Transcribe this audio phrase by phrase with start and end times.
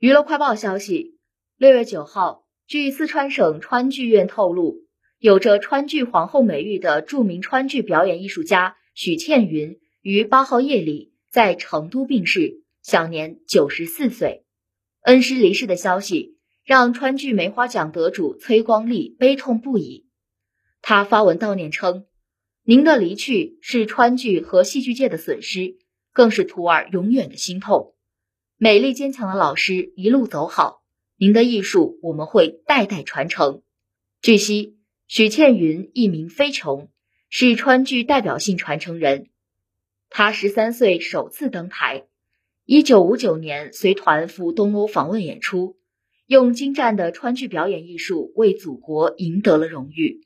[0.00, 1.18] 娱乐快报消息，
[1.56, 4.86] 六月九号，据四川省川剧院透露，
[5.18, 14.44] 有着川剧皇后美誉的著名川剧表演艺术家许倩云于八号夜里在成都病逝，享年九十四岁。
[15.00, 20.06] 恩师离世的消息让川剧梅花奖得主崔光丽悲痛不已。
[20.80, 22.06] 他发文悼念称
[22.62, 25.76] ：“您的离去是川剧和戏剧界的损失，
[26.12, 27.94] 更是徒儿永远的心痛。”
[28.60, 30.82] 美丽坚强的老师一路走好，
[31.16, 33.62] 您的艺术我们会代代传承。
[34.20, 36.88] 据悉，许倩云艺名飞琼，
[37.30, 39.28] 是川剧代表性传承人。
[40.10, 42.08] 她十三岁首次登台，
[42.64, 45.76] 一九五九年随团赴东欧访问演出，
[46.26, 50.22] 用精湛的川剧表演艺术为祖国赢得了荣誉。